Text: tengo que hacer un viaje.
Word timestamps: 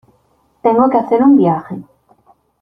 tengo 0.63 0.89
que 0.89 0.97
hacer 0.97 1.21
un 1.21 1.35
viaje. 1.37 1.75